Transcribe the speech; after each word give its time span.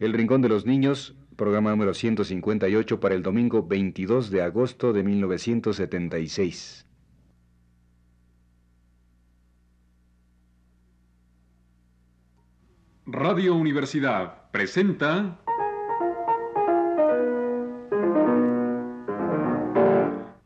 El 0.00 0.14
Rincón 0.14 0.40
de 0.40 0.48
los 0.48 0.64
Niños, 0.64 1.14
programa 1.36 1.72
número 1.72 1.92
158 1.92 3.00
para 3.00 3.14
el 3.14 3.22
domingo 3.22 3.66
22 3.66 4.30
de 4.30 4.40
agosto 4.40 4.94
de 4.94 5.02
1976. 5.02 6.86
Radio 13.04 13.54
Universidad 13.54 14.50
presenta 14.50 15.38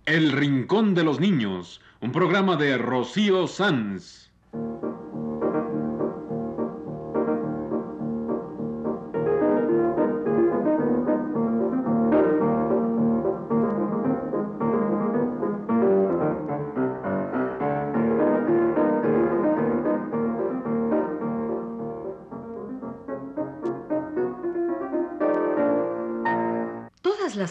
El 0.04 0.32
Rincón 0.32 0.96
de 0.96 1.04
los 1.04 1.20
Niños, 1.20 1.80
un 2.00 2.10
programa 2.10 2.56
de 2.56 2.76
Rocío 2.76 3.46
Sanz. 3.46 4.33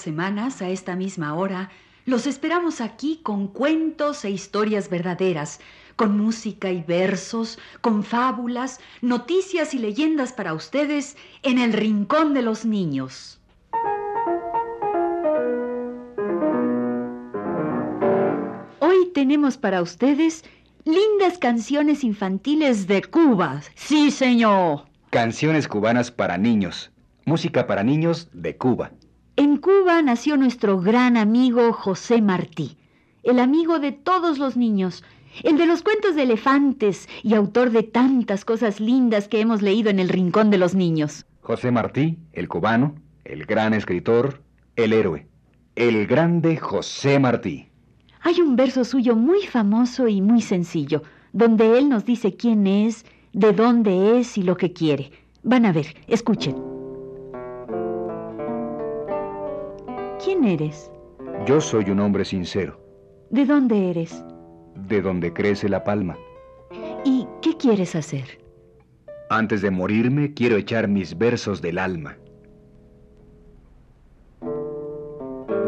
Semanas, 0.04 0.62
a 0.62 0.70
esta 0.70 0.96
misma 0.96 1.34
hora, 1.34 1.72
los 2.06 2.28
esperamos 2.28 2.82
aquí 2.82 3.22
con 3.24 3.48
cuentos 3.48 4.26
e 4.26 4.30
historias 4.30 4.90
verdaderas, 4.90 5.62
con 5.96 6.18
música 6.18 6.70
y 6.70 6.82
versos, 6.82 7.58
con 7.82 8.04
fábulas, 8.04 8.80
noticias 9.02 9.74
y 9.74 9.80
leyendas 9.80 10.34
para 10.34 10.54
ustedes 10.54 11.16
en 11.44 11.60
el 11.60 11.74
Rincón 11.74 12.34
de 12.34 12.42
los 12.42 12.66
Niños. 12.66 13.40
Hoy 18.80 19.10
tenemos 19.14 19.58
para 19.58 19.82
ustedes 19.82 20.44
lindas 20.84 21.38
canciones 21.38 22.04
infantiles 22.04 22.88
de 22.88 23.02
Cuba. 23.04 23.62
Sí, 23.76 24.12
señor. 24.12 24.86
Canciones 25.10 25.68
cubanas 25.68 26.12
para 26.12 26.38
niños. 26.38 26.92
Música 27.26 27.66
para 27.66 27.84
niños 27.84 28.30
de 28.34 28.58
Cuba. 28.58 28.92
En 29.36 29.58
Cuba 29.58 30.00
nació 30.04 30.38
nuestro 30.38 30.80
gran 30.80 31.18
amigo 31.18 31.74
José 31.74 32.22
Martí, 32.22 32.78
el 33.24 33.40
amigo 33.40 33.80
de 33.80 33.92
todos 33.92 34.38
los 34.38 34.56
niños, 34.58 35.04
el 35.42 35.58
de 35.58 35.66
los 35.66 35.82
cuentos 35.82 36.16
de 36.16 36.22
elefantes 36.22 37.10
y 37.24 37.34
autor 37.34 37.72
de 37.72 37.82
tantas 37.82 38.46
cosas 38.46 38.80
lindas 38.80 39.28
que 39.28 39.40
hemos 39.40 39.64
leído 39.64 39.90
en 39.90 39.98
el 39.98 40.10
Rincón 40.10 40.52
de 40.52 40.60
los 40.60 40.76
Niños. 40.76 41.26
José 41.42 41.72
Martí, 41.72 42.20
el 42.34 42.48
cubano, 42.48 42.94
el 43.26 43.46
gran 43.46 43.74
escritor, 43.74 44.44
el 44.76 44.94
héroe. 44.94 45.26
El 45.76 46.06
grande 46.06 46.58
José 46.58 47.18
Martí. 47.18 47.70
Hay 48.22 48.40
un 48.40 48.56
verso 48.56 48.86
suyo 48.86 49.16
muy 49.16 49.48
famoso 49.48 50.08
y 50.08 50.22
muy 50.22 50.42
sencillo, 50.42 51.02
donde 51.32 51.80
él 51.80 51.90
nos 51.90 52.06
dice 52.06 52.36
quién 52.36 52.68
es, 52.68 53.04
de 53.34 53.52
dónde 53.52 54.20
es 54.20 54.38
y 54.38 54.44
lo 54.44 54.58
que 54.58 54.74
quiere. 54.74 55.12
Van 55.42 55.66
a 55.66 55.72
ver, 55.72 55.96
escuchen. 56.08 56.73
¿Quién 60.24 60.44
eres? 60.46 60.92
Yo 61.46 61.60
soy 61.60 61.90
un 61.90 62.00
hombre 62.00 62.26
sincero, 62.26 62.80
¿De 63.30 63.46
dónde 63.46 63.90
eres? 63.90 64.24
de 64.76 65.02
donde 65.02 65.34
crece 65.34 65.70
la 65.70 65.84
palma. 65.84 66.18
¿Y 67.06 67.28
qué 67.42 67.56
quieres 67.58 67.96
hacer? 67.96 68.40
Antes 69.30 69.62
de 69.62 69.72
morirme 69.72 70.34
quiero 70.34 70.58
echar 70.58 70.88
mis 70.88 71.18
versos 71.18 71.62
del 71.62 71.78
alma. 71.78 72.18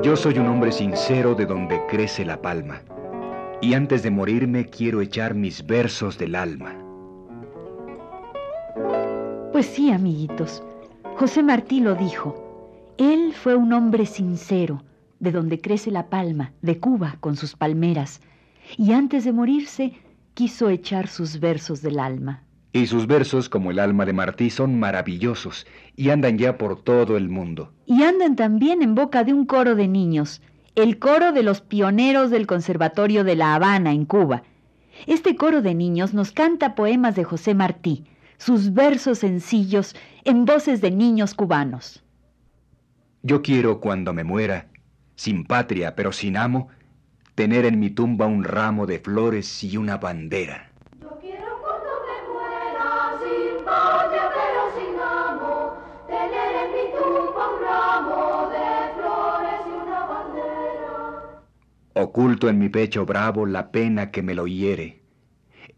Yo 0.01 0.15
soy 0.15 0.37
un 0.37 0.47
hombre 0.47 0.71
sincero 0.71 1.33
de 1.35 1.45
donde 1.45 1.79
crece 1.87 2.25
la 2.25 2.41
palma. 2.41 2.81
Y 3.61 3.73
antes 3.73 4.03
de 4.03 4.11
morirme 4.11 4.65
quiero 4.65 5.01
echar 5.01 5.33
mis 5.33 5.65
versos 5.65 6.17
del 6.17 6.35
alma. 6.35 6.75
Pues 9.51 9.65
sí, 9.65 9.91
amiguitos. 9.91 10.63
José 11.15 11.41
Martí 11.41 11.79
lo 11.79 11.95
dijo. 11.95 12.44
Él 12.97 13.33
fue 13.33 13.55
un 13.55 13.73
hombre 13.73 14.05
sincero, 14.05 14.83
de 15.19 15.31
donde 15.31 15.59
crece 15.59 15.91
la 15.91 16.09
palma, 16.09 16.53
de 16.61 16.79
Cuba, 16.79 17.17
con 17.19 17.35
sus 17.35 17.55
palmeras. 17.55 18.21
Y 18.77 18.93
antes 18.93 19.25
de 19.25 19.33
morirse, 19.33 19.93
quiso 20.33 20.69
echar 20.69 21.07
sus 21.07 21.39
versos 21.41 21.81
del 21.81 21.99
alma. 21.99 22.43
Y 22.71 22.87
sus 22.87 23.05
versos, 23.07 23.49
como 23.49 23.71
el 23.71 23.79
alma 23.79 24.05
de 24.05 24.13
Martí, 24.13 24.49
son 24.49 24.79
maravillosos 24.79 25.65
y 25.95 26.09
andan 26.09 26.37
ya 26.37 26.57
por 26.57 26.81
todo 26.83 27.17
el 27.17 27.29
mundo. 27.29 27.73
Y 27.85 28.03
andan 28.03 28.35
también 28.35 28.81
en 28.81 28.95
boca 28.95 29.23
de 29.23 29.33
un 29.33 29.45
coro 29.45 29.75
de 29.75 29.87
niños, 29.87 30.41
el 30.75 30.97
coro 30.97 31.33
de 31.33 31.43
los 31.43 31.61
pioneros 31.61 32.31
del 32.31 32.47
Conservatorio 32.47 33.23
de 33.23 33.35
La 33.35 33.55
Habana, 33.55 33.91
en 33.91 34.05
Cuba. 34.05 34.43
Este 35.05 35.35
coro 35.35 35.61
de 35.61 35.75
niños 35.75 36.13
nos 36.13 36.31
canta 36.31 36.75
poemas 36.75 37.15
de 37.15 37.25
José 37.25 37.53
Martí, 37.55 38.05
sus 38.37 38.73
versos 38.73 39.19
sencillos 39.19 39.95
en 40.23 40.45
voces 40.45 40.79
de 40.79 40.91
niños 40.91 41.33
cubanos. 41.33 42.04
Yo 43.27 43.41
quiero, 43.41 43.79
cuando 43.79 44.13
me 44.13 44.23
muera, 44.23 44.67
sin 45.15 45.45
patria 45.45 45.95
pero 45.95 46.11
sin 46.11 46.37
amo, 46.37 46.67
tener 47.33 47.65
en 47.65 47.79
mi 47.79 47.89
tumba 47.89 48.27
un 48.27 48.43
ramo 48.43 48.85
de 48.85 48.99
flores 48.99 49.63
y 49.63 49.77
una 49.77 49.97
bandera. 49.97 50.69
Yo 51.01 51.17
quiero 51.19 51.59
cuando 51.59 51.89
me 52.05 52.17
muera, 52.31 53.17
sin 53.23 53.65
patria 53.65 54.29
pero 54.31 54.61
sin 54.77 54.99
amo, 54.99 55.75
tener 56.05 56.55
en 56.55 56.71
mi 56.71 56.91
tumba 56.93 57.49
un 57.49 57.63
ramo 57.63 58.49
de 58.51 58.93
flores 58.93 59.61
y 59.65 59.71
una 59.71 60.05
bandera. 60.05 61.41
Oculto 61.95 62.47
en 62.47 62.59
mi 62.59 62.69
pecho 62.69 63.07
bravo 63.07 63.47
la 63.47 63.71
pena 63.71 64.11
que 64.11 64.21
me 64.21 64.35
lo 64.35 64.45
hiere. 64.45 65.01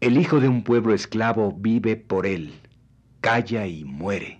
El 0.02 0.18
hijo 0.18 0.40
de 0.40 0.50
un 0.50 0.64
pueblo 0.64 0.92
esclavo 0.92 1.54
vive 1.56 1.96
por 1.96 2.26
él, 2.26 2.52
calla 3.22 3.66
y 3.66 3.86
muere. 3.86 4.37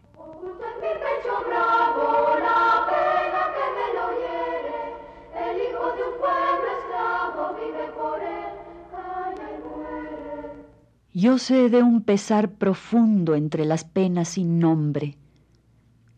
Yo 11.14 11.38
sé 11.38 11.70
de 11.70 11.82
un 11.82 12.02
pesar 12.02 12.50
profundo 12.50 13.34
entre 13.34 13.64
las 13.64 13.82
penas 13.84 14.28
sin 14.28 14.58
nombre. 14.58 15.16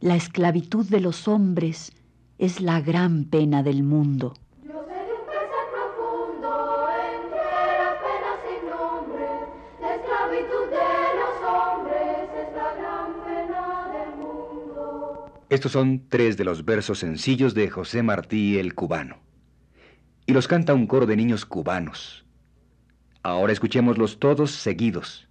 La 0.00 0.16
esclavitud 0.16 0.84
de 0.84 1.00
los 1.00 1.28
hombres 1.28 1.92
es 2.38 2.60
la 2.60 2.80
gran 2.80 3.26
pena 3.26 3.62
del 3.62 3.84
mundo. 3.84 4.34
Yo 4.64 4.84
sé 4.88 4.94
de 4.94 5.12
un 5.12 5.26
pesar 5.26 5.66
profundo 5.72 6.88
entre 7.16 7.38
las 7.78 7.94
penas 8.02 8.40
sin 8.48 8.68
nombre, 8.68 9.26
la 9.80 9.94
esclavitud 9.94 10.70
de 10.70 11.14
los 11.20 11.36
hombres 11.48 12.28
es 12.34 12.56
la 12.56 12.74
gran 12.74 13.24
pena 13.24 13.92
del 13.92 14.16
mundo. 14.16 15.30
Estos 15.50 15.70
son 15.70 16.08
tres 16.08 16.36
de 16.36 16.44
los 16.44 16.64
versos 16.64 16.98
sencillos 16.98 17.54
de 17.54 17.70
José 17.70 18.02
Martí 18.02 18.58
el 18.58 18.74
cubano. 18.74 19.18
Y 20.26 20.32
los 20.32 20.48
canta 20.48 20.74
un 20.74 20.88
coro 20.88 21.06
de 21.06 21.16
niños 21.16 21.46
cubanos. 21.46 22.24
Ahora 23.22 23.52
escuchémoslos 23.54 24.18
todos 24.18 24.50
seguidos. 24.50 25.29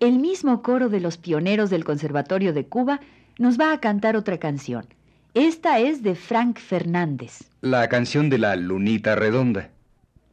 El 0.00 0.18
mismo 0.18 0.62
coro 0.62 0.88
de 0.88 1.00
los 1.00 1.16
pioneros 1.16 1.70
del 1.70 1.84
Conservatorio 1.84 2.52
de 2.52 2.66
Cuba 2.66 3.00
nos 3.38 3.58
va 3.58 3.72
a 3.72 3.80
cantar 3.80 4.16
otra 4.16 4.38
canción. 4.38 4.86
Esta 5.34 5.78
es 5.78 6.02
de 6.02 6.14
Frank 6.14 6.58
Fernández. 6.58 7.50
La 7.60 7.88
canción 7.88 8.30
de 8.30 8.38
la 8.38 8.56
lunita 8.56 9.14
redonda. 9.14 9.70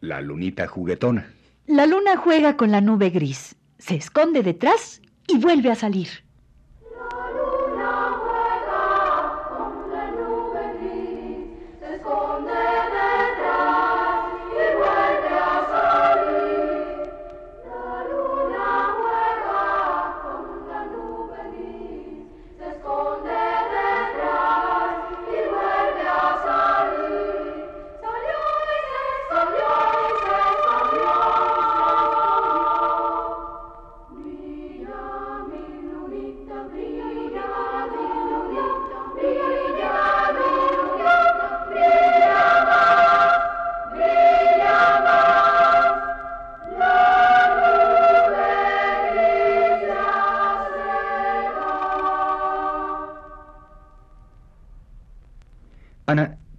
La 0.02 0.22
lunita 0.22 0.68
juguetona. 0.68 1.28
La 1.68 1.86
luna 1.86 2.18
juega 2.18 2.58
con 2.58 2.72
la 2.72 2.82
nube 2.82 3.10
gris, 3.10 3.56
se 3.78 3.96
esconde 3.96 4.44
detrás 4.44 5.02
y 5.28 5.38
vuelve 5.38 5.72
a 5.72 5.76
salir. 5.76 6.23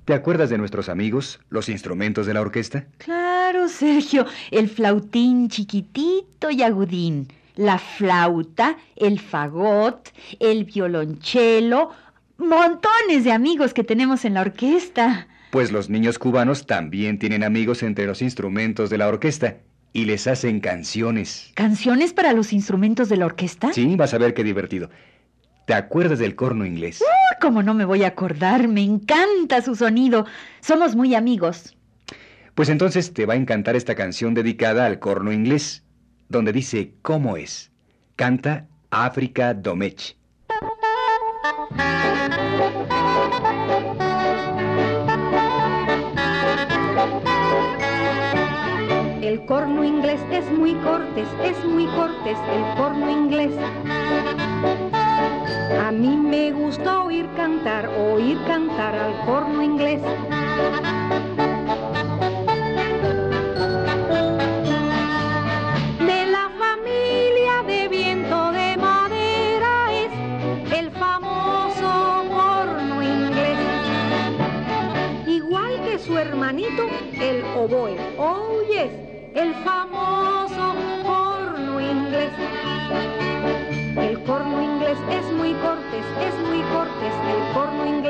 ¿Te 0.04 0.14
acuerdas 0.14 0.50
de 0.50 0.58
nuestros 0.58 0.88
amigos, 0.88 1.40
los 1.48 1.68
instrumentos 1.68 2.26
de 2.26 2.34
la 2.34 2.40
orquesta? 2.40 2.86
Claro, 2.98 3.68
Sergio, 3.68 4.26
el 4.50 4.68
flautín 4.68 5.48
chiquitito 5.48 6.50
y 6.50 6.62
agudín, 6.62 7.28
la 7.56 7.78
flauta, 7.78 8.76
el 8.96 9.20
fagot, 9.20 10.10
el 10.40 10.64
violonchelo, 10.64 11.90
montones 12.38 13.24
de 13.24 13.32
amigos 13.32 13.74
que 13.74 13.84
tenemos 13.84 14.24
en 14.24 14.34
la 14.34 14.42
orquesta. 14.42 15.28
Pues 15.50 15.70
los 15.70 15.88
niños 15.88 16.18
cubanos 16.18 16.66
también 16.66 17.18
tienen 17.18 17.44
amigos 17.44 17.82
entre 17.82 18.06
los 18.06 18.22
instrumentos 18.22 18.90
de 18.90 18.98
la 18.98 19.08
orquesta 19.08 19.58
y 19.92 20.04
les 20.04 20.26
hacen 20.26 20.58
canciones. 20.60 21.52
¿Canciones 21.54 22.12
para 22.12 22.32
los 22.32 22.52
instrumentos 22.52 23.08
de 23.08 23.16
la 23.16 23.26
orquesta? 23.26 23.72
Sí, 23.72 23.94
vas 23.94 24.12
a 24.12 24.18
ver 24.18 24.34
qué 24.34 24.42
divertido. 24.42 24.90
¿Te 25.66 25.72
acuerdas 25.72 26.18
del 26.18 26.36
corno 26.36 26.66
inglés? 26.66 27.00
Uh, 27.00 27.40
¿Cómo 27.40 27.62
no 27.62 27.72
me 27.72 27.86
voy 27.86 28.04
a 28.04 28.08
acordar? 28.08 28.68
Me 28.68 28.82
encanta 28.82 29.62
su 29.62 29.74
sonido. 29.74 30.26
Somos 30.60 30.94
muy 30.94 31.14
amigos. 31.14 31.74
Pues 32.54 32.68
entonces 32.68 33.14
te 33.14 33.24
va 33.24 33.34
a 33.34 33.36
encantar 33.38 33.74
esta 33.74 33.94
canción 33.94 34.34
dedicada 34.34 34.84
al 34.84 34.98
corno 34.98 35.32
inglés, 35.32 35.82
donde 36.28 36.52
dice 36.52 36.94
cómo 37.00 37.36
es. 37.36 37.72
Canta 38.14 38.66
África 38.90 39.54
Domech. 39.54 40.16
El 49.22 49.46
corno 49.46 49.82
inglés 49.82 50.20
es 50.30 50.44
muy 50.52 50.74
cortés, 50.74 51.28
es 51.42 51.64
muy 51.64 51.86
cortés 51.86 52.38
el 52.52 52.76
corno 52.76 53.10
inglés. 53.10 53.52
A 55.80 55.90
mí 55.90 56.16
me 56.16 56.52
gusta 56.52 57.02
oír 57.02 57.26
cantar, 57.36 57.88
oír 57.88 58.38
cantar 58.46 58.94
al 58.94 59.12
corno 59.26 59.62
inglés. 59.62 60.00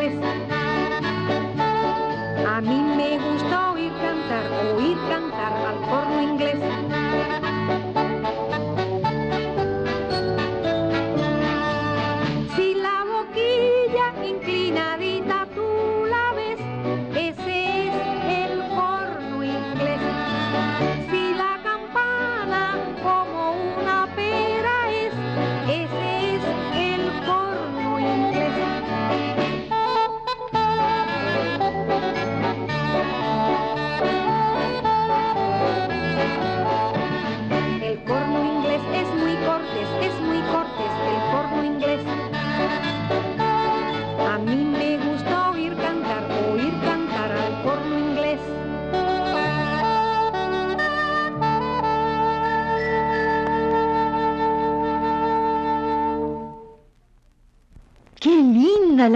Inglés. 0.05 0.37
A 2.47 2.61
mí 2.61 2.81
me 2.97 3.19
gusta 3.19 3.73
oír 3.73 3.93
cantar, 3.93 4.45
oír 4.77 4.97
cantar 5.09 5.53
al 5.53 5.77
corno 5.89 6.23
inglés. 6.23 6.83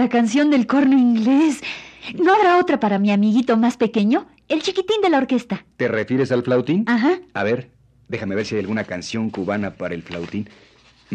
La 0.09 0.17
canción 0.17 0.49
del 0.49 0.65
corno 0.65 0.97
inglés! 0.97 1.61
¿No 2.15 2.33
habrá 2.33 2.57
otra 2.57 2.79
para 2.79 2.97
mi 2.97 3.11
amiguito 3.11 3.57
más 3.57 3.77
pequeño? 3.77 4.25
El 4.47 4.63
chiquitín 4.63 5.01
de 5.03 5.09
la 5.09 5.19
orquesta. 5.19 5.63
¿Te 5.77 5.87
refieres 5.87 6.31
al 6.31 6.41
flautín? 6.41 6.83
Ajá. 6.87 7.19
A 7.35 7.43
ver, 7.43 7.69
déjame 8.07 8.33
ver 8.33 8.47
si 8.47 8.55
hay 8.55 8.61
alguna 8.61 8.85
canción 8.85 9.29
cubana 9.29 9.75
para 9.75 9.93
el 9.93 10.01
flautín. 10.01 10.49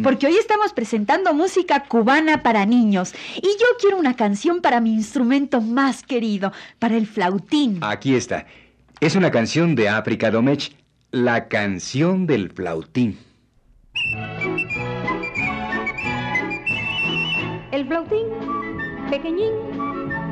Porque 0.00 0.28
hoy 0.28 0.36
estamos 0.36 0.72
presentando 0.72 1.34
música 1.34 1.86
cubana 1.88 2.44
para 2.44 2.66
niños. 2.66 3.14
Y 3.36 3.48
yo 3.58 3.66
quiero 3.80 3.96
una 3.96 4.14
canción 4.14 4.60
para 4.60 4.80
mi 4.80 4.94
instrumento 4.94 5.60
más 5.60 6.04
querido, 6.04 6.52
para 6.78 6.96
el 6.96 7.08
flautín. 7.08 7.80
Aquí 7.80 8.14
está. 8.14 8.46
Es 9.00 9.16
una 9.16 9.32
canción 9.32 9.74
de 9.74 9.88
África 9.88 10.30
Domech, 10.30 10.70
la 11.10 11.48
canción 11.48 12.28
del 12.28 12.52
flautín. 12.52 13.18
El 17.72 17.88
flautín, 17.88 18.63
pequeñín, 19.10 19.52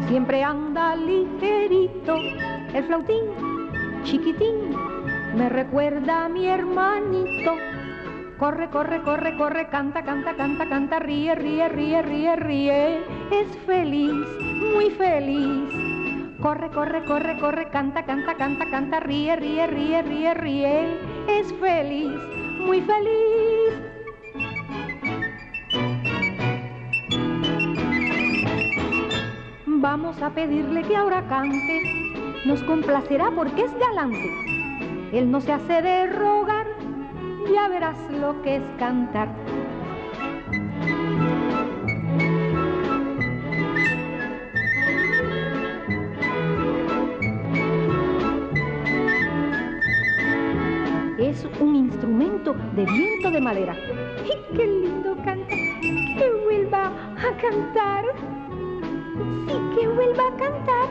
siempre 0.09 0.43
anda 0.43 0.97
ligerito. 0.97 2.17
El 2.75 2.85
flautín, 2.85 3.25
chiquitín, 4.05 4.77
me 5.37 5.49
recuerda 5.49 6.27
a 6.27 6.29
mi 6.29 6.47
hermanito. 6.47 7.57
Corre, 8.39 8.71
corre, 8.71 9.03
corre, 9.03 9.37
corre, 9.37 9.69
canta, 9.69 10.03
canta, 10.03 10.35
canta, 10.35 10.69
canta, 10.69 10.99
ríe, 10.99 11.35
ríe, 11.35 11.69
ríe, 11.69 12.03
ríe, 12.03 12.37
ríe. 12.37 13.01
Es 13.31 13.57
feliz, 13.67 14.27
muy 14.75 14.91
feliz. 14.91 16.41
Corre, 16.41 16.71
corre, 16.71 17.05
corre, 17.05 17.39
corre, 17.39 17.69
canta, 17.71 18.05
canta, 18.05 18.35
canta, 18.35 18.69
canta, 18.69 19.01
ríe, 19.01 19.37
ríe, 19.37 19.67
ríe, 19.69 20.03
ríe, 20.03 20.35
ríe. 20.35 20.99
Es 21.29 21.53
feliz, 21.55 22.11
muy 22.67 22.81
feliz. 22.81 23.92
Vamos 29.83 30.23
a 30.23 30.31
pedirle 30.31 30.83
que 30.83 30.95
ahora 30.95 31.27
cante, 31.27 31.83
nos 32.45 32.63
complacerá 32.63 33.33
porque 33.33 33.65
es 33.65 33.75
galante. 33.81 34.31
Él 35.13 35.29
no 35.29 35.41
se 35.41 35.53
hace 35.53 35.83
de 35.83 36.07
rogar, 36.07 36.69
ya 37.53 37.67
verás 37.67 37.97
lo 38.09 38.41
que 38.43 38.59
es 38.59 38.63
cantar. 38.79 39.29
Es 51.19 51.45
un 51.59 51.75
instrumento 51.75 52.55
de 52.77 52.85
viento 52.85 53.33
de 53.33 53.41
madera. 53.41 53.75
¡Y 54.25 54.57
qué 54.57 54.65
lindo 54.65 55.17
canta! 55.25 55.57
¡Que 55.81 56.31
vuelva 56.45 56.93
a 57.17 57.37
cantar! 57.37 58.05
¡Sí, 59.73 59.81
que 59.81 59.89
vuelva 59.89 60.25
a 60.27 60.37
cantar! 60.37 60.89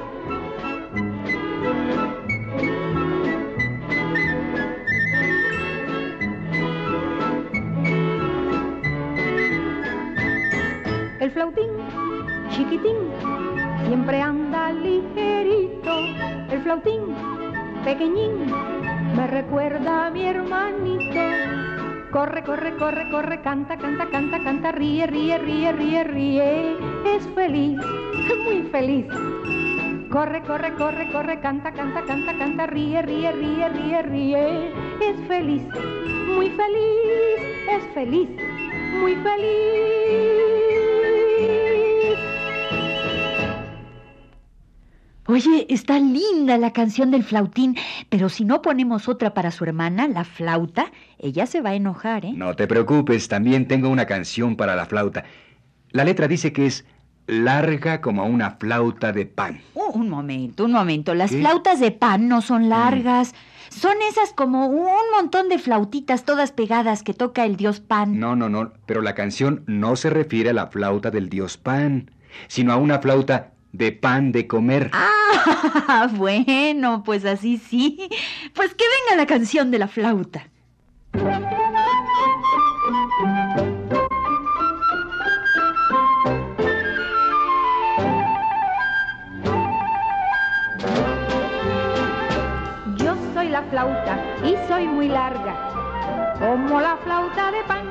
El 11.19 11.31
flautín, 11.31 11.69
chiquitín, 12.49 12.95
siempre 13.87 14.21
anda 14.21 14.71
ligerito. 14.71 15.99
El 16.49 16.61
flautín, 16.63 17.01
pequeñín, 17.83 18.45
me 19.15 19.27
recuerda 19.27 20.07
a 20.07 20.09
mi 20.09 20.25
hermanito. 20.25 21.19
Corre, 22.11 22.43
corre, 22.43 22.75
corre, 22.77 23.09
corre, 23.11 23.41
canta, 23.41 23.77
canta, 23.77 24.09
canta, 24.09 24.43
canta, 24.43 24.71
ríe, 24.71 25.07
ríe, 25.07 25.37
ríe, 25.37 25.71
ríe, 25.71 26.03
ríe. 26.03 26.77
Es 27.05 27.27
feliz, 27.35 27.79
feliz. 28.81 29.05
Corre, 30.09 30.41
corre, 30.41 30.73
corre, 30.73 31.11
corre, 31.11 31.39
canta, 31.39 31.71
canta, 31.71 32.03
canta, 32.03 32.35
canta, 32.35 32.65
ríe, 32.65 33.01
ríe, 33.03 33.31
ríe, 33.31 33.69
ríe, 33.69 34.01
ríe. 34.01 34.71
Es 35.07 35.17
feliz, 35.27 35.63
muy 36.35 36.49
feliz, 36.49 37.39
es 37.75 37.83
feliz, 37.93 38.29
muy 38.99 39.15
feliz. 39.17 40.41
Oye, 45.27 45.67
está 45.69 45.99
linda 45.99 46.57
la 46.57 46.73
canción 46.73 47.11
del 47.11 47.23
flautín, 47.23 47.77
pero 48.09 48.29
si 48.29 48.43
no 48.43 48.63
ponemos 48.63 49.07
otra 49.07 49.35
para 49.35 49.51
su 49.51 49.63
hermana, 49.63 50.07
la 50.07 50.23
flauta, 50.23 50.91
ella 51.19 51.45
se 51.45 51.61
va 51.61 51.69
a 51.69 51.75
enojar, 51.75 52.25
¿eh? 52.25 52.33
No 52.35 52.55
te 52.55 52.67
preocupes, 52.67 53.27
también 53.27 53.67
tengo 53.67 53.89
una 53.89 54.07
canción 54.07 54.55
para 54.57 54.75
la 54.75 54.87
flauta. 54.87 55.23
La 55.91 56.03
letra 56.03 56.27
dice 56.27 56.51
que 56.51 56.65
es 56.65 56.83
larga 57.27 58.01
como 58.01 58.25
una 58.25 58.51
flauta 58.51 59.11
de 59.11 59.25
pan. 59.25 59.61
Uh, 59.73 59.97
un 59.97 60.09
momento, 60.09 60.65
un 60.65 60.73
momento. 60.73 61.13
Las 61.13 61.31
¿Qué? 61.31 61.39
flautas 61.39 61.79
de 61.79 61.91
pan 61.91 62.27
no 62.27 62.41
son 62.41 62.69
largas. 62.69 63.33
Son 63.69 63.95
esas 64.09 64.33
como 64.33 64.67
un 64.67 65.11
montón 65.15 65.47
de 65.47 65.57
flautitas 65.57 66.25
todas 66.25 66.51
pegadas 66.51 67.03
que 67.03 67.13
toca 67.13 67.45
el 67.45 67.55
dios 67.55 67.79
pan. 67.79 68.19
No, 68.19 68.35
no, 68.35 68.49
no, 68.49 68.73
pero 68.85 69.01
la 69.01 69.15
canción 69.15 69.63
no 69.65 69.95
se 69.95 70.09
refiere 70.09 70.49
a 70.49 70.53
la 70.53 70.67
flauta 70.67 71.09
del 71.09 71.29
dios 71.29 71.57
pan, 71.57 72.11
sino 72.47 72.73
a 72.73 72.75
una 72.75 72.99
flauta 72.99 73.51
de 73.71 73.93
pan 73.93 74.33
de 74.33 74.47
comer. 74.47 74.91
Ah, 74.93 76.09
bueno, 76.13 77.03
pues 77.05 77.23
así 77.23 77.57
sí. 77.57 78.09
Pues 78.53 78.73
que 78.73 78.83
venga 78.83 79.21
la 79.21 79.25
canción 79.25 79.71
de 79.71 79.79
la 79.79 79.87
flauta. 79.87 80.47
Muy 95.01 95.09
larga. 95.09 95.55
Como 96.37 96.79
la 96.79 96.95
flauta 96.97 97.49
de 97.49 97.63
pan, 97.63 97.85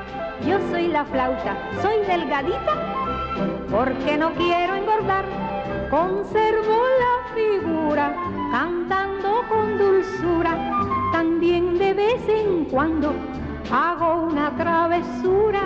yo 0.47 0.59
soy 0.71 0.87
la 0.87 1.05
flauta, 1.05 1.57
soy 1.83 1.99
delgadita, 2.07 2.75
porque 3.69 4.17
no 4.17 4.31
quiero 4.35 4.77
engordar. 4.77 5.25
Conservo 5.91 6.79
la 7.05 7.35
figura, 7.35 8.15
cantando 8.53 9.43
con 9.49 9.77
dulzura. 9.77 10.53
También 11.11 11.79
de 11.79 11.95
vez 11.95 12.23
en 12.29 12.67
cuando 12.67 13.13
hago 13.73 14.29
una 14.31 14.55
travesura. 14.57 15.63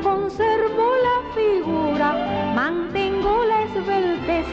Conservo 0.00 0.86
la 1.08 1.18
figura, 1.34 2.08
mantengo 2.54 3.44
la 3.46 3.62
esbeltez 3.62 4.46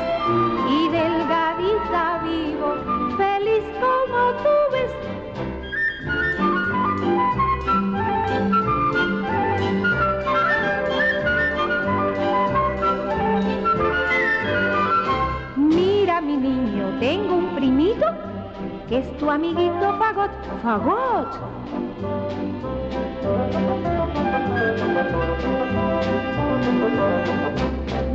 es 18.92 19.18
tu 19.18 19.30
amiguito 19.30 19.98
Fagot. 19.98 20.32
Fagot. 20.62 21.28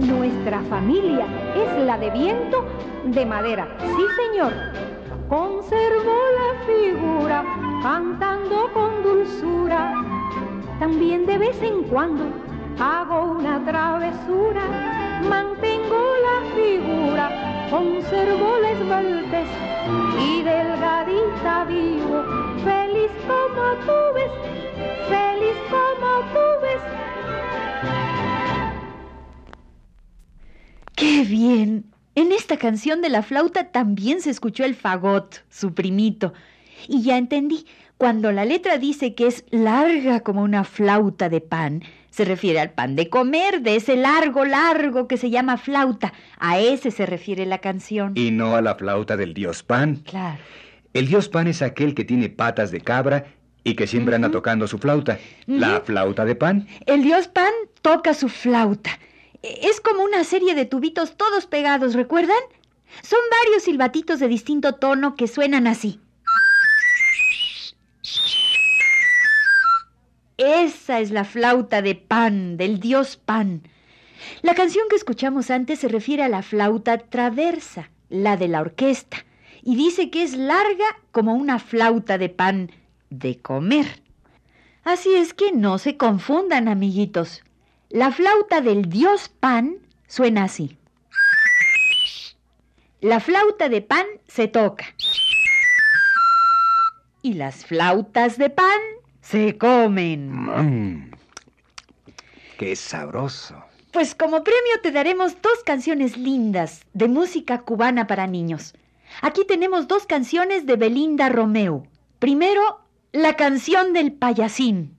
Nuestra 0.00 0.60
familia 0.62 1.26
es 1.56 1.84
la 1.84 1.98
de 1.98 2.10
viento 2.10 2.64
de 3.04 3.24
madera. 3.24 3.68
Sí, 3.80 4.04
señor. 4.16 4.52
Conservo 5.28 6.14
la 6.38 6.66
figura 6.66 7.44
cantando 7.82 8.70
con 8.72 9.02
dulzura. 9.02 9.94
También 10.78 11.26
de 11.26 11.38
vez 11.38 11.60
en 11.62 11.84
cuando 11.84 12.24
hago 12.78 13.32
una 13.32 13.64
travesura. 13.64 14.62
Mantengo 15.28 15.98
la 16.26 16.54
figura, 16.54 17.45
conservo 17.70 18.58
la 18.58 18.70
esbeltez 18.72 19.48
y 20.20 20.42
delgadita 20.42 21.64
vivo. 21.64 22.24
Feliz 22.64 23.10
como 23.26 23.74
tú 23.84 23.98
ves, 24.14 24.30
feliz 25.08 25.56
como 25.70 26.20
tú 26.32 26.46
ves. 26.62 26.82
¡Qué 30.94 31.24
bien! 31.24 31.92
En 32.14 32.32
esta 32.32 32.56
canción 32.56 33.02
de 33.02 33.10
la 33.10 33.22
flauta 33.22 33.70
también 33.72 34.22
se 34.22 34.30
escuchó 34.30 34.64
el 34.64 34.74
fagot, 34.74 35.44
su 35.50 35.74
primito. 35.74 36.32
Y 36.88 37.02
ya 37.02 37.18
entendí, 37.18 37.66
cuando 37.98 38.32
la 38.32 38.44
letra 38.44 38.78
dice 38.78 39.14
que 39.14 39.26
es 39.26 39.44
larga 39.50 40.20
como 40.20 40.42
una 40.42 40.64
flauta 40.64 41.28
de 41.28 41.40
pan, 41.40 41.82
se 42.16 42.24
refiere 42.24 42.60
al 42.60 42.70
pan 42.70 42.96
de 42.96 43.10
comer, 43.10 43.60
de 43.60 43.76
ese 43.76 43.94
largo, 43.94 44.46
largo 44.46 45.06
que 45.06 45.18
se 45.18 45.28
llama 45.28 45.58
flauta. 45.58 46.14
A 46.38 46.58
ese 46.58 46.90
se 46.90 47.04
refiere 47.04 47.44
la 47.44 47.58
canción. 47.58 48.12
Y 48.14 48.30
no 48.30 48.56
a 48.56 48.62
la 48.62 48.74
flauta 48.76 49.18
del 49.18 49.34
dios 49.34 49.62
pan. 49.62 49.96
Claro. 49.96 50.38
El 50.94 51.08
dios 51.08 51.28
pan 51.28 51.46
es 51.46 51.60
aquel 51.60 51.94
que 51.94 52.04
tiene 52.04 52.30
patas 52.30 52.70
de 52.70 52.80
cabra 52.80 53.26
y 53.64 53.74
que 53.74 53.86
siempre 53.86 54.14
anda 54.14 54.30
tocando 54.30 54.66
su 54.66 54.78
flauta. 54.78 55.18
La 55.46 55.82
flauta 55.82 56.24
de 56.24 56.34
pan. 56.36 56.66
El 56.86 57.02
dios 57.02 57.28
pan 57.28 57.52
toca 57.82 58.14
su 58.14 58.30
flauta. 58.30 58.98
E- 59.42 59.68
Es 59.68 59.82
como 59.82 60.02
una 60.02 60.24
serie 60.24 60.54
de 60.54 60.64
tubitos 60.64 61.18
todos 61.18 61.44
pegados, 61.46 61.92
¿recuerdan? 61.92 62.38
Son 63.02 63.18
varios 63.44 63.64
silbatitos 63.64 64.20
de 64.20 64.28
distinto 64.28 64.72
tono 64.76 65.16
que 65.16 65.26
suenan 65.28 65.66
así. 65.66 66.00
Esa 70.36 71.00
es 71.00 71.10
la 71.12 71.24
flauta 71.24 71.80
de 71.80 71.94
pan, 71.94 72.58
del 72.58 72.78
dios 72.78 73.16
pan. 73.16 73.62
La 74.42 74.54
canción 74.54 74.86
que 74.90 74.96
escuchamos 74.96 75.50
antes 75.50 75.78
se 75.78 75.88
refiere 75.88 76.22
a 76.22 76.28
la 76.28 76.42
flauta 76.42 76.98
traversa, 76.98 77.90
la 78.10 78.36
de 78.36 78.48
la 78.48 78.60
orquesta, 78.60 79.24
y 79.62 79.76
dice 79.76 80.10
que 80.10 80.22
es 80.22 80.36
larga 80.36 80.84
como 81.10 81.34
una 81.34 81.58
flauta 81.58 82.18
de 82.18 82.28
pan 82.28 82.70
de 83.08 83.38
comer. 83.38 84.02
Así 84.84 85.14
es 85.14 85.32
que 85.32 85.52
no 85.52 85.78
se 85.78 85.96
confundan, 85.96 86.68
amiguitos. 86.68 87.42
La 87.88 88.12
flauta 88.12 88.60
del 88.60 88.90
dios 88.90 89.30
pan 89.30 89.78
suena 90.06 90.44
así. 90.44 90.76
La 93.00 93.20
flauta 93.20 93.70
de 93.70 93.80
pan 93.80 94.06
se 94.28 94.48
toca. 94.48 94.84
Y 97.22 97.34
las 97.34 97.64
flautas 97.64 98.36
de 98.36 98.50
pan 98.50 98.80
se 99.28 99.58
comen. 99.58 100.30
Mm. 100.30 101.10
¡Qué 102.58 102.76
sabroso! 102.76 103.56
Pues 103.92 104.14
como 104.14 104.44
premio 104.44 104.80
te 104.82 104.92
daremos 104.92 105.40
dos 105.42 105.62
canciones 105.64 106.16
lindas 106.16 106.82
de 106.92 107.08
música 107.08 107.62
cubana 107.62 108.06
para 108.06 108.26
niños. 108.26 108.74
Aquí 109.22 109.44
tenemos 109.44 109.88
dos 109.88 110.06
canciones 110.06 110.66
de 110.66 110.76
Belinda 110.76 111.28
Romeo. 111.28 111.86
Primero, 112.18 112.80
la 113.12 113.34
canción 113.34 113.92
del 113.92 114.12
payasín. 114.12 114.96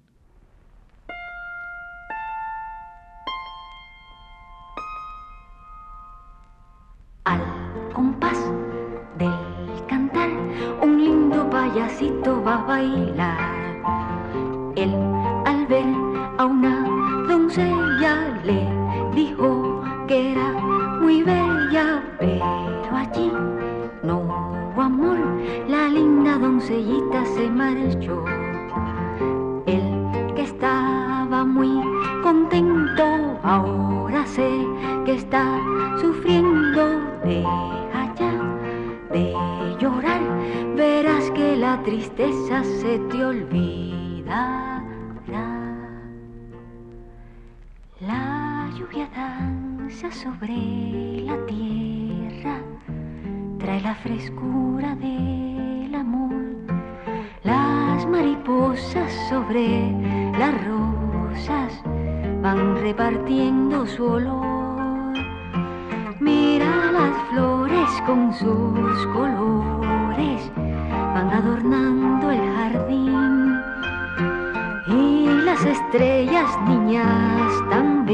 Al 7.24 7.41
compás 7.93 8.39
del 9.17 9.86
cantar, 9.88 10.29
un 10.81 11.03
lindo 11.03 11.50
payasito 11.50 12.43
va 12.43 12.55
a 12.55 12.65
bailar. 12.65 13.56
Él 14.77 14.93
al 15.46 15.65
ver 15.65 15.88
a 16.38 16.46
una 16.46 16.86
doncella 17.27 18.39
le 18.43 18.69
dijo 19.15 19.81
que 20.07 20.34
era 20.34 20.51
muy 21.01 21.24
bella, 21.24 22.03
pero 22.19 22.96
allí 22.96 23.31
no 24.03 24.19
hubo 24.19 24.79
amor, 24.79 25.17
la 25.67 25.88
linda 25.88 26.38
doncellita 26.38 27.25
se 27.25 27.50
marchó. 27.50 28.24
Él 29.65 30.36
que 30.36 30.43
estaba 30.43 31.43
muy 31.43 31.81
contento, 32.22 33.39
ahora 33.41 34.27
sé 34.27 34.48
que 35.05 35.13
está 35.15 35.60
sufriendo. 36.00 37.01
Deja 37.24 38.13
ya 38.19 38.31
de 39.12 39.34
llorar, 39.79 40.22
verás 40.75 41.31
que 41.31 41.55
la 41.57 41.81
tristeza 41.81 42.63
se 42.63 43.00
te 43.10 43.25
olvidará. 43.25 43.96
La 44.27 44.84
lluvia 48.77 49.07
danza 49.15 50.12
sobre 50.12 51.22
la 51.24 51.38
tierra, 51.46 52.60
trae 53.57 53.79
la 53.79 53.96
frescura 53.96 54.96
del 54.96 55.96
amor. 55.96 56.36
Las 57.43 58.05
mariposas 58.05 59.13
sobre 59.29 59.93
las 60.38 60.53
rosas 60.65 61.81
van 62.41 62.75
repartiendo 62.81 63.88
su 63.88 64.03
olor. 64.03 65.13
Mira 66.19 66.91
las 66.91 67.15
flores 67.29 67.89
con 68.05 68.34
sus 68.34 69.07
colores, 69.13 70.51
van 71.13 71.29
adornando 71.29 72.29
el 72.29 72.46
las 75.57 75.65
estrellas, 75.65 76.49
niñas 76.67 77.69
tan 77.69 78.05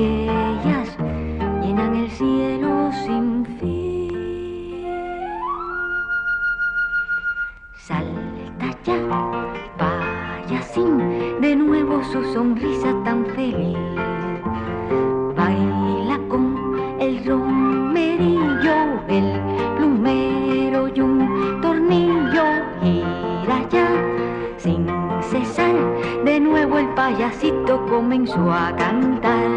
Sin 25.22 25.44
cesar, 25.44 25.76
de 26.24 26.40
nuevo 26.40 26.78
el 26.78 26.88
payasito 26.90 27.86
comenzó 27.88 28.52
a 28.52 28.76
cantar. 28.76 29.50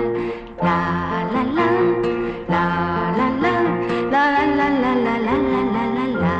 La 0.62 1.26
la 1.32 1.44
la, 1.44 1.70
la 2.48 2.64
la 3.16 3.28
la, 3.40 3.54
la 4.10 4.24
la 4.30 4.68
la 4.68 4.94
la 4.94 5.18
la 5.18 5.36
la 5.72 5.84
la 5.94 6.06
la 6.22 6.36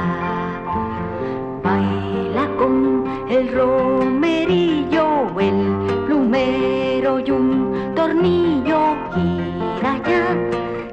Baila 1.63 2.45
con 2.59 3.05
el 3.29 3.53
romerillo, 3.53 5.07
el 5.39 5.61
plumero 6.07 7.21
y 7.21 7.31
un 7.31 7.93
tornillo 7.95 8.97
gira 9.15 10.01
ya. 10.09 10.25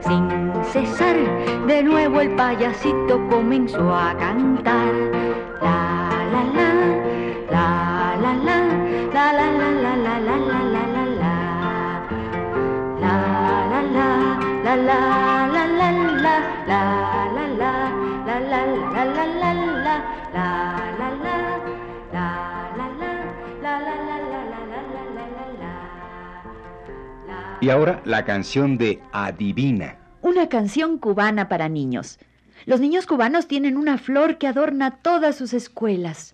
Sin 0.02 0.54
cesar, 0.64 1.18
de 1.68 1.84
nuevo 1.84 2.22
el 2.22 2.36
payasito 2.36 3.20
comenzó 3.30 3.94
a 3.94 4.16
cantar. 4.18 4.63
Y 27.62 27.70
ahora 27.70 28.02
la 28.04 28.26
canción 28.26 28.80
de 28.80 29.00
Adivina. 29.12 29.98
Una 30.24 30.50
canción 30.50 30.98
cubana 30.98 31.48
para 31.48 31.70
niños. 31.70 32.18
Los 32.66 32.80
niños 32.80 33.06
cubanos 33.06 33.48
tienen 33.48 33.78
una 33.78 34.00
flor 34.00 34.40
que 34.40 34.48
adorna 34.48 34.90
todas 35.04 35.36
sus 35.36 35.54
escuelas. 35.54 36.34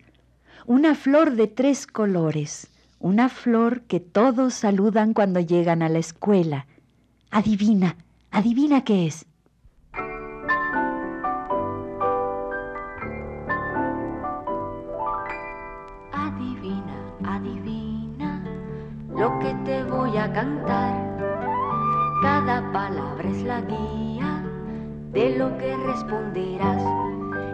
Una 0.66 0.96
flor 0.96 1.34
de 1.34 1.48
tres 1.48 1.88
colores. 1.88 2.70
Una 3.00 3.28
flor 3.28 3.82
que 3.82 4.00
todos 4.00 4.54
saludan 4.54 5.14
cuando 5.14 5.42
llegan 5.42 5.82
a 5.82 5.90
la 5.90 6.00
escuela. 6.00 6.68
Adivina, 7.32 7.98
adivina 8.32 8.84
qué 8.84 9.08
es. 9.08 9.26
Adivina, 16.14 16.98
adivina 17.26 18.44
lo 19.16 19.38
que 19.40 19.54
te 19.66 19.84
voy 19.86 20.18
a 20.18 20.32
cantar. 20.34 20.94
Cada 22.22 22.72
palabra 22.72 23.30
es 23.30 23.44
la 23.44 23.62
guía 23.62 24.44
de 25.12 25.38
lo 25.38 25.58
que 25.58 25.76
responderás. 25.78 26.84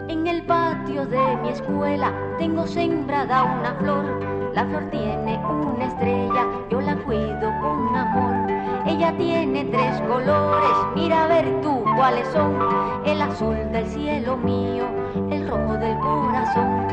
En 0.07 0.27
el 0.27 0.43
patio 0.43 1.05
de 1.05 1.37
mi 1.37 1.49
escuela 1.49 2.13
tengo 2.37 2.67
sembrada 2.67 3.43
una 3.43 3.73
flor. 3.75 4.05
La 4.53 4.65
flor 4.65 4.89
tiene 4.91 5.37
una 5.45 5.85
estrella, 5.85 6.45
yo 6.69 6.81
la 6.81 6.95
cuido 6.95 7.51
con 7.61 7.95
amor. 7.95 8.44
Ella 8.87 9.11
tiene 9.17 9.65
tres 9.65 9.99
colores, 10.01 10.77
mira 10.95 11.23
a 11.23 11.27
ver 11.27 11.61
tú 11.61 11.83
cuáles 11.95 12.27
son. 12.27 12.55
El 13.03 13.19
azul 13.19 13.55
del 13.71 13.87
cielo 13.87 14.37
mío, 14.37 14.85
el 15.31 15.47
rojo 15.49 15.73
del 15.73 15.97
corazón, 15.97 16.87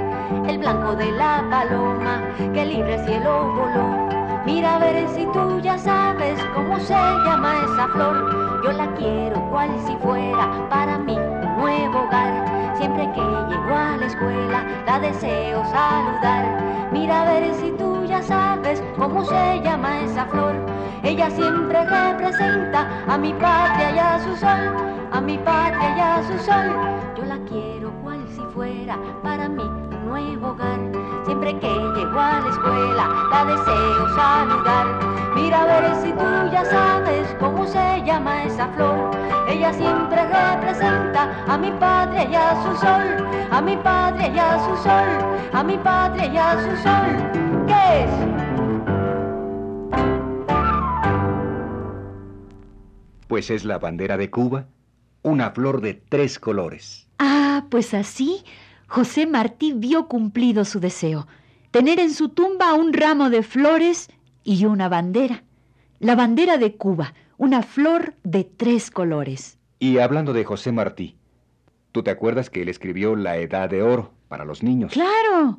el 0.49 0.59
blanco 0.59 0.97
de 0.97 1.13
la 1.13 1.45
paloma 1.51 2.23
que 2.55 2.65
libre 2.65 2.95
el 2.95 3.05
cielo 3.05 3.53
voló. 3.55 4.23
Mira 4.47 4.77
a 4.77 4.79
ver 4.79 5.07
si 5.11 5.27
tú 5.27 5.61
ya 5.61 5.77
sabes 5.77 6.43
cómo 6.55 6.81
se 6.81 6.95
llama 6.95 7.55
esa 7.65 7.87
flor. 7.89 8.63
Yo 8.65 8.73
la 8.73 8.87
quiero 8.95 9.41
cual 9.51 9.71
si 9.87 9.95
fuera 9.97 10.69
para 10.71 10.99
mí 10.99 11.17
un 11.17 11.57
nuevo 11.59 12.01
hogar. 12.01 12.77
Siempre 12.79 13.05
que 13.13 13.21
llego 13.21 13.77
a 13.77 13.97
la 13.99 14.07
escuela 14.07 14.65
la 14.87 14.99
deseo 14.99 15.63
saludar. 15.67 16.89
Mira 16.91 17.23
a 17.23 17.25
ver 17.27 17.55
si 17.55 17.71
tú 17.73 17.92
ya 18.13 18.23
sabes 18.23 18.83
cómo 18.99 19.25
se 19.25 19.61
llama 19.65 20.01
esa 20.03 20.27
flor. 20.27 20.55
Ella 21.03 21.31
siempre 21.31 21.83
representa 21.83 22.87
a 23.09 23.17
mi 23.17 23.33
patria 23.33 23.91
y 23.91 23.99
a 23.99 24.21
su 24.23 24.37
sol, 24.37 24.65
a 25.13 25.19
mi 25.19 25.39
patria 25.39 25.97
y 25.97 26.01
a 26.01 26.23
su 26.29 26.39
sol. 26.45 26.69
Yo 27.17 27.25
la 27.25 27.39
quiero 27.49 27.91
cual 28.03 28.21
si 28.29 28.43
fuera 28.55 28.99
para 29.23 29.49
mí 29.49 29.65
nuevo 30.05 30.49
hogar. 30.49 30.79
Siempre 31.25 31.59
que 31.59 31.69
llego 31.69 32.21
a 32.21 32.41
la 32.41 32.49
escuela 32.51 33.05
la 33.31 33.45
deseo 33.47 34.15
saludar. 34.15 34.87
Mira 35.35 35.63
a 35.63 35.67
ver 35.67 35.95
si 36.03 36.13
tú 36.13 36.29
ya 36.53 36.67
sabes 36.67 37.35
cómo 37.41 37.67
se 37.67 38.03
llama 38.05 38.45
esa 38.45 38.69
flor. 38.77 39.11
Ella 39.49 39.73
siempre 39.73 40.21
representa 40.27 41.31
a 41.49 41.57
mi 41.57 41.71
patria 41.81 42.25
y 42.25 42.35
a 42.35 42.63
su 42.63 42.77
sol, 42.77 43.27
a 43.51 43.63
mi 43.63 43.75
patria 43.79 44.29
y 44.29 44.39
a 44.39 44.59
su 44.59 44.77
sol, 44.83 45.11
a 45.55 45.63
mi 45.63 45.79
patria 45.79 46.27
y 46.27 46.37
a 46.37 46.53
su 46.61 46.77
sol. 46.83 47.42
¿Qué 47.83 48.05
es? 48.05 48.11
Pues 53.29 53.51
es 53.51 53.65
la 53.65 53.79
bandera 53.79 54.17
de 54.17 54.31
Cuba, 54.31 54.67
una 55.23 55.51
flor 55.51 55.81
de 55.81 55.95
tres 55.95 56.39
colores. 56.39 57.09
Ah, 57.19 57.65
pues 57.71 57.95
así 57.95 58.45
José 58.87 59.27
Martí 59.27 59.73
vio 59.73 60.07
cumplido 60.07 60.65
su 60.65 60.79
deseo, 60.79 61.27
tener 61.71 61.99
en 61.99 62.13
su 62.13 62.29
tumba 62.29 62.75
un 62.75 62.93
ramo 62.93 63.31
de 63.31 63.43
flores 63.43 64.11
y 64.45 64.67
una 64.67 64.89
bandera. 64.89 65.45
La 65.99 66.15
bandera 66.15 66.59
de 66.59 66.75
Cuba, 66.75 67.15
una 67.39 67.63
flor 67.63 68.15
de 68.23 68.45
tres 68.45 68.91
colores. 68.91 69.59
Y 69.79 69.99
hablando 69.99 70.33
de 70.33 70.45
José 70.45 70.73
Martí, 70.73 71.17
¿tú 71.91 72.03
te 72.03 72.11
acuerdas 72.11 72.51
que 72.51 72.63
él 72.63 72.69
escribió 72.69 73.17
La 73.17 73.39
Edad 73.39 73.71
de 73.71 73.83
Oro 73.83 74.13
para 74.29 74.45
los 74.45 74.63
niños? 74.63 74.93
Claro. 74.93 75.59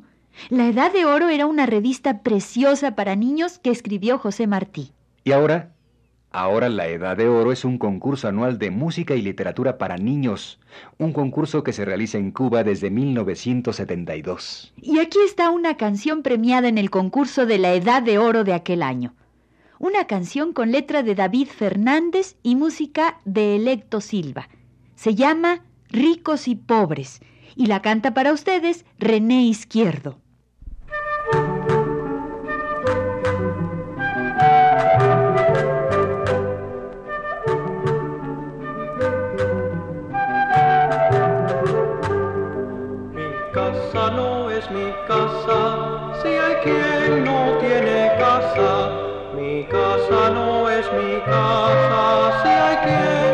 La 0.50 0.68
Edad 0.68 0.92
de 0.92 1.04
Oro 1.04 1.28
era 1.28 1.46
una 1.46 1.66
revista 1.66 2.22
preciosa 2.22 2.94
para 2.94 3.16
niños 3.16 3.58
que 3.58 3.70
escribió 3.70 4.18
José 4.18 4.46
Martí. 4.46 4.92
Y 5.24 5.32
ahora, 5.32 5.72
ahora 6.30 6.68
La 6.68 6.86
Edad 6.88 7.16
de 7.16 7.28
Oro 7.28 7.52
es 7.52 7.64
un 7.64 7.78
concurso 7.78 8.28
anual 8.28 8.58
de 8.58 8.70
música 8.70 9.14
y 9.14 9.22
literatura 9.22 9.78
para 9.78 9.96
niños, 9.96 10.60
un 10.98 11.12
concurso 11.12 11.62
que 11.62 11.72
se 11.72 11.84
realiza 11.84 12.18
en 12.18 12.30
Cuba 12.30 12.62
desde 12.64 12.90
1972. 12.90 14.74
Y 14.82 14.98
aquí 14.98 15.18
está 15.24 15.50
una 15.50 15.76
canción 15.76 16.22
premiada 16.22 16.68
en 16.68 16.78
el 16.78 16.90
concurso 16.90 17.46
de 17.46 17.58
la 17.58 17.72
Edad 17.72 18.02
de 18.02 18.18
Oro 18.18 18.44
de 18.44 18.52
aquel 18.52 18.82
año. 18.82 19.14
Una 19.78 20.06
canción 20.06 20.52
con 20.52 20.72
letra 20.72 21.02
de 21.02 21.14
David 21.14 21.48
Fernández 21.48 22.36
y 22.42 22.56
música 22.56 23.20
de 23.24 23.56
Electo 23.56 24.00
Silva. 24.00 24.48
Se 24.94 25.14
llama 25.14 25.62
Ricos 25.88 26.48
y 26.48 26.54
Pobres 26.54 27.20
y 27.56 27.66
la 27.66 27.82
canta 27.82 28.14
para 28.14 28.32
ustedes 28.32 28.84
René 28.98 29.44
Izquierdo. 29.44 30.18
Quien 46.64 47.24
no 47.24 47.58
tiene 47.58 48.10
casa. 48.18 48.90
Mi 49.36 49.64
casa 49.64 50.30
no 50.30 50.68
es 50.70 50.86
mi 50.92 51.20
casa, 51.20 52.42
si 52.42 52.48
hay 52.48 52.76
quien 52.84 53.33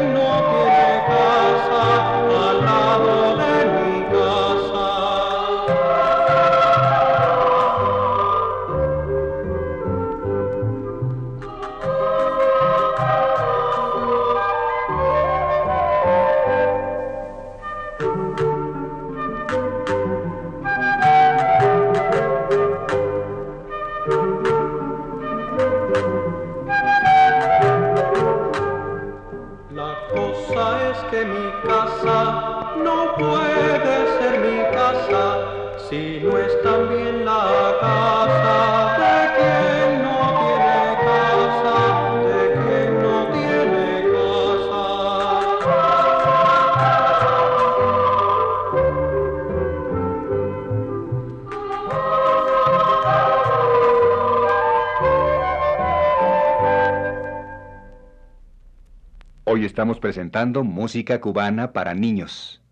Hoy 59.61 59.66
estamos 59.66 60.01
presentando 60.01 60.64
música 60.64 61.20
cubana 61.20 61.75
para 61.75 61.92
niños. 61.92 62.62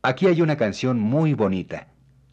Aquí 0.00 0.28
hay 0.28 0.42
una 0.42 0.56
canción 0.56 1.00
muy 1.00 1.34
bonita, 1.34 1.88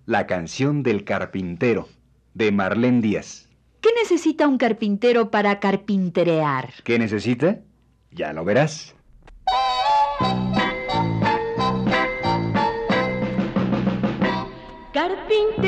la 0.05 0.27
canción 0.27 0.83
del 0.83 1.03
carpintero, 1.03 1.89
de 2.35 2.51
Marlene 2.51 3.01
Díaz. 3.01 3.49
¿Qué 3.81 3.89
necesita 3.99 4.47
un 4.47 4.59
carpintero 4.59 5.31
para 5.31 5.59
carpinterear? 5.59 6.73
¿Qué 6.83 6.99
necesita? 6.99 7.61
Ya 8.11 8.33
lo 8.33 8.45
verás. 8.45 8.93
Carpintero, 14.93 15.66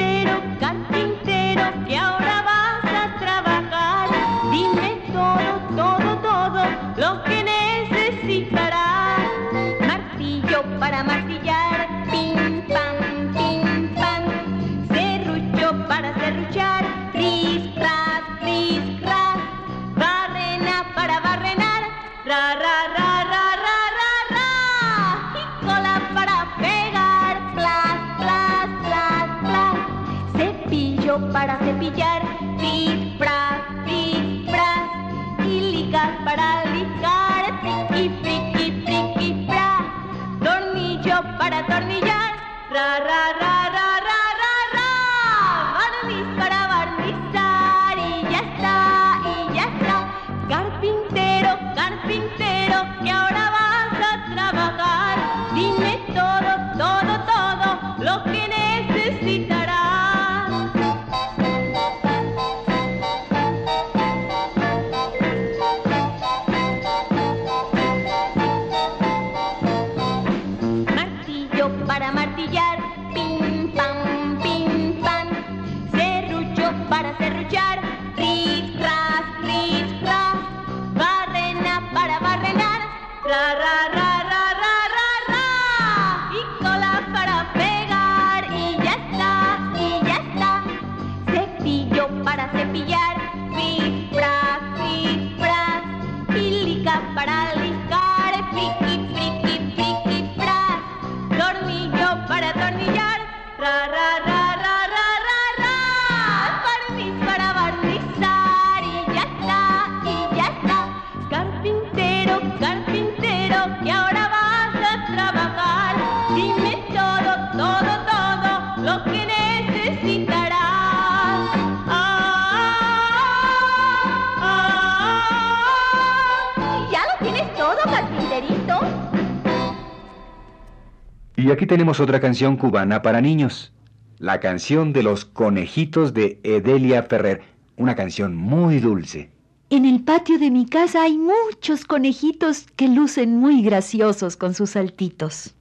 aquí 131.59 131.67
tenemos 131.67 131.99
otra 131.99 132.21
canción 132.21 132.55
cubana 132.55 133.01
para 133.01 133.19
niños. 133.19 133.73
La 134.17 134.39
canción 134.39 134.93
de 134.93 135.03
los 135.03 135.25
conejitos 135.25 136.13
de 136.13 136.39
Edelia 136.43 137.03
Ferrer. 137.03 137.41
Una 137.75 137.97
canción 137.97 138.33
muy 138.33 138.79
dulce. 138.79 139.29
En 139.69 139.83
el 139.83 140.01
patio 140.05 140.39
de 140.39 140.51
mi 140.51 140.65
casa 140.65 141.03
hay 141.03 141.17
muchos 141.17 141.83
conejitos 141.83 142.65
que 142.77 142.87
lucen 142.87 143.35
muy 143.35 143.61
graciosos 143.61 144.37
con 144.37 144.53
sus 144.53 144.69
saltitos. 144.69 145.53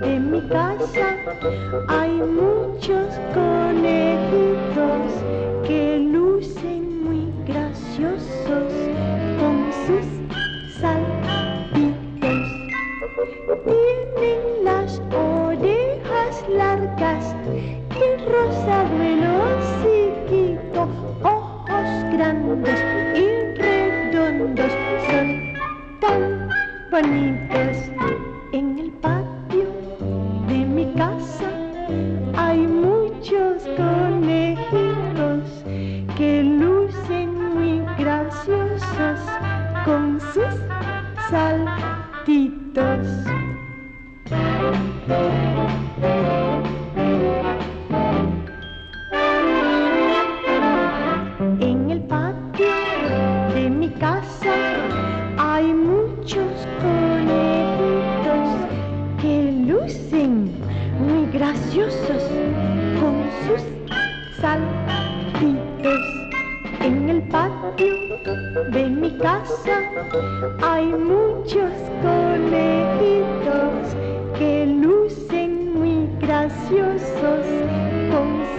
De 0.00 0.18
mi 0.18 0.40
casa 0.48 1.16
hay 1.88 2.10
muchos 2.10 3.14
conejitos 3.34 5.12
que 5.66 5.98
lucen 5.98 7.04
muy 7.04 7.30
graciosos 7.46 8.72
con 9.38 9.70
sus 9.86 10.06
saltitos. 10.80 12.40
Tienen 13.66 14.64
las 14.64 15.00
orejas 15.12 16.44
largas 16.48 17.34
y 17.44 18.02
el 19.02 19.22
hociquito, 19.36 20.88
ojos 21.22 21.88
grandes 22.12 22.80
y 23.14 23.26
redondos, 23.60 24.72
son 25.10 25.28
tan 26.00 26.48
bonitos. 26.90 28.19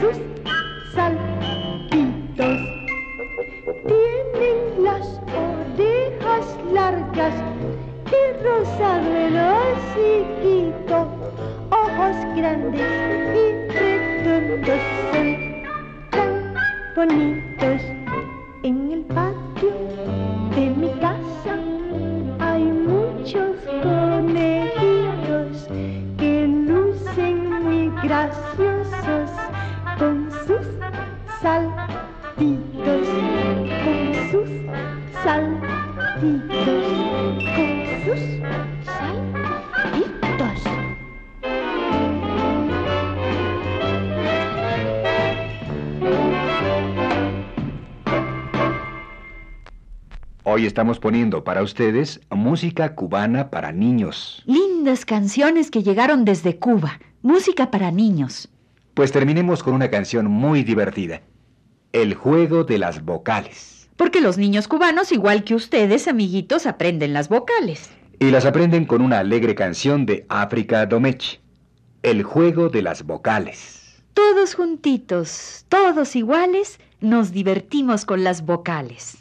Con 0.02 0.41
estamos 50.72 51.00
poniendo 51.00 51.44
para 51.44 51.64
ustedes 51.64 52.22
música 52.30 52.96
cubana 52.96 53.50
para 53.50 53.74
niños. 53.74 54.42
Lindas 54.46 55.04
canciones 55.04 55.70
que 55.70 55.84
llegaron 55.84 56.24
desde 56.24 56.60
Cuba. 56.60 57.02
Música 57.22 57.70
para 57.72 57.92
niños. 57.92 58.48
Pues 58.94 59.12
terminemos 59.12 59.64
con 59.64 59.74
una 59.74 59.90
canción 59.90 60.28
muy 60.28 60.64
divertida. 60.64 61.24
El 61.92 62.14
juego 62.14 62.64
de 62.64 62.78
las 62.78 63.04
vocales. 63.04 63.90
Porque 63.98 64.22
los 64.22 64.38
niños 64.38 64.70
cubanos, 64.70 65.12
igual 65.12 65.44
que 65.44 65.56
ustedes, 65.56 66.08
amiguitos, 66.08 66.66
aprenden 66.66 67.12
las 67.12 67.28
vocales. 67.28 67.90
Y 68.20 68.32
las 68.32 68.46
aprenden 68.46 68.86
con 68.86 69.02
una 69.02 69.20
alegre 69.20 69.56
canción 69.56 70.06
de 70.06 70.26
África 70.30 70.86
Domech. 70.86 71.42
El 72.02 72.24
juego 72.24 72.70
de 72.70 72.82
las 72.82 73.04
vocales. 73.04 74.02
Todos 74.14 74.56
juntitos, 74.56 75.66
todos 75.68 76.16
iguales, 76.16 76.80
nos 77.02 77.34
divertimos 77.34 78.06
con 78.06 78.24
las 78.24 78.46
vocales. 78.46 79.21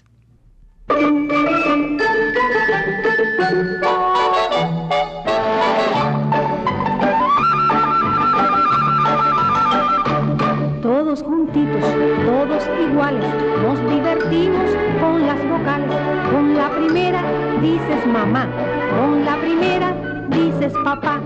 Todos 10.82 11.22
juntitos, 11.22 11.84
todos 12.26 12.68
iguales, 12.90 13.24
nos 13.62 13.78
divertimos 13.88 14.70
con 15.00 15.26
las 15.26 15.38
vocales. 15.48 15.96
Con 16.32 16.56
la 16.56 16.70
primera 16.70 17.22
dices 17.60 18.06
mamá, 18.06 18.48
con 18.90 19.24
la 19.24 19.36
primera 19.36 19.94
dices 20.30 20.72
papá. 20.84 21.20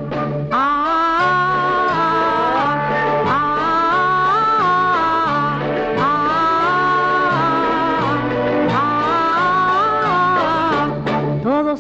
Ah, 0.51 1.14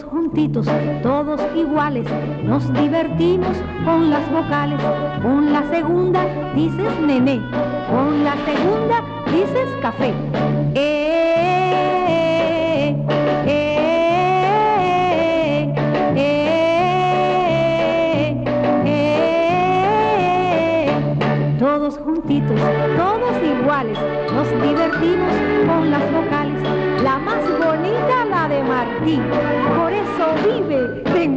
Juntitos, 0.03 0.67
todos 1.03 1.41
iguales, 1.55 2.05
nos 2.43 2.73
divertimos 2.73 3.57
con 3.85 4.11
las 4.11 4.29
vocales. 4.33 4.81
Con 5.23 5.53
la 5.53 5.63
segunda 5.71 6.25
dices 6.55 7.01
nené, 7.01 7.41
con 7.89 8.25
la 8.25 8.35
segunda 8.45 9.05
dices 9.31 9.69
café. 9.81 10.13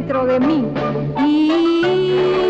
Dentro 0.08 0.24
de 0.24 0.40
mí. 0.40 0.64
Y, 1.18 1.52
y- 1.52 2.48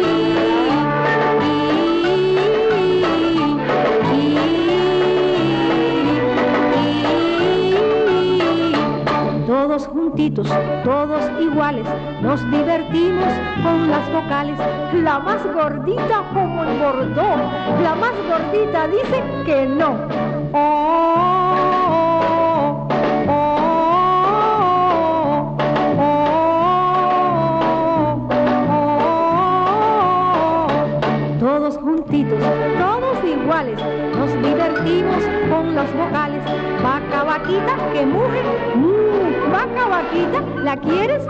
todos 9.47 9.87
juntitos, 9.89 10.47
todos 10.85 11.23
iguales, 11.41 11.85
nos 12.23 12.41
divertimos 12.51 13.33
con 13.63 13.91
las 13.91 14.13
vocales. 14.13 14.59
La 15.03 15.19
más 15.19 15.43
gordita 15.53 16.23
como 16.35 16.65
engordó, 16.65 17.37
la 17.83 17.95
más 17.95 18.13
gordita 18.29 18.87
dice 18.89 19.23
que 19.47 19.67
no. 19.67 19.97
Oh, 20.53 21.38
¿la 40.69 40.77
quieres? 40.77 41.23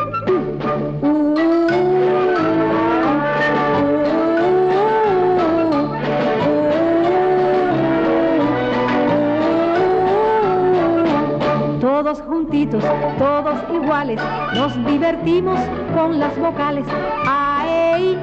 Todos 11.81 12.21
juntitos, 12.23 12.83
todos 13.17 13.59
iguales, 13.73 14.21
nos 14.57 14.75
divertimos 14.85 15.61
con 15.95 16.19
las 16.19 16.37
vocales. 16.37 16.85
A, 17.25 17.65
E, 17.69 18.01
I, 18.01 18.17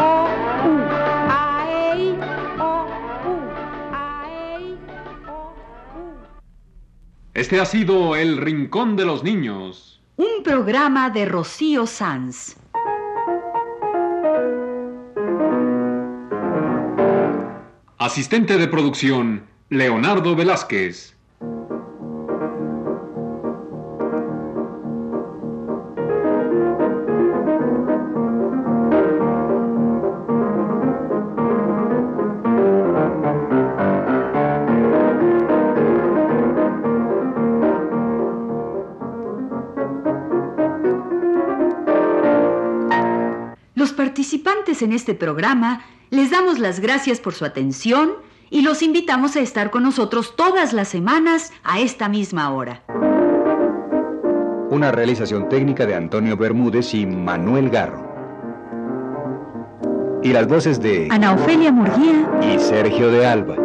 O, 0.00 0.24
U. 0.68 0.78
A, 1.28 1.66
E, 1.68 1.98
I, 1.98 2.18
O, 2.58 2.86
U. 3.28 3.36
A, 3.92 4.24
E, 4.26 4.60
I, 4.62 4.78
O, 5.28 5.52
U. 5.98 6.14
Este 7.34 7.60
ha 7.60 7.66
sido 7.66 8.16
El 8.16 8.38
Rincón 8.38 8.96
de 8.96 9.04
los 9.04 9.22
Niños. 9.22 10.01
Programa 10.52 11.08
de 11.08 11.24
Rocío 11.24 11.86
Sanz. 11.86 12.58
Asistente 17.96 18.58
de 18.58 18.68
producción, 18.68 19.46
Leonardo 19.70 20.36
Velázquez. 20.36 21.16
En 44.82 44.92
este 44.92 45.14
programa 45.14 45.84
les 46.10 46.30
damos 46.30 46.58
las 46.58 46.80
gracias 46.80 47.20
por 47.20 47.32
su 47.32 47.44
atención 47.44 48.12
y 48.50 48.60
los 48.60 48.82
invitamos 48.82 49.34
a 49.36 49.40
estar 49.40 49.70
con 49.70 49.82
nosotros 49.82 50.36
todas 50.36 50.74
las 50.74 50.88
semanas 50.88 51.52
a 51.64 51.80
esta 51.80 52.08
misma 52.08 52.50
hora. 52.50 52.82
Una 54.70 54.92
realización 54.92 55.48
técnica 55.48 55.86
de 55.86 55.94
Antonio 55.94 56.36
Bermúdez 56.36 56.92
y 56.92 57.06
Manuel 57.06 57.70
Garro. 57.70 58.10
Y 60.22 60.32
las 60.32 60.46
voces 60.46 60.80
de 60.80 61.08
Ana 61.10 61.32
Ofelia 61.32 61.72
Murguía 61.72 62.30
y 62.42 62.58
Sergio 62.58 63.10
de 63.10 63.26
Alba. 63.26 63.61